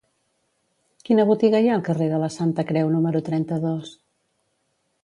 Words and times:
Quina 1.09 1.25
botiga 1.31 1.61
hi 1.65 1.69
ha 1.69 1.75
al 1.81 1.85
carrer 1.91 2.09
de 2.15 2.23
la 2.25 2.31
Santa 2.39 2.67
Creu 2.73 2.91
número 2.97 3.23
trenta-dos? 3.31 3.95